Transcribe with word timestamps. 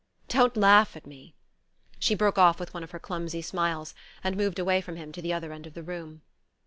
Don't 0.29 0.57
laugh 0.57 0.95
at 0.97 1.05
me...." 1.05 1.35
She 1.99 2.15
broke 2.15 2.39
off 2.39 2.59
with 2.59 2.73
one 2.73 2.81
of 2.83 2.89
her 2.89 2.97
clumsy 2.97 3.43
smiles, 3.43 3.93
and 4.23 4.35
moved 4.35 4.57
away 4.57 4.81
from 4.81 4.95
him 4.95 5.11
to 5.11 5.21
the 5.21 5.31
other 5.31 5.53
end 5.53 5.67
of 5.67 5.75
the 5.75 5.83
room. 5.83 6.23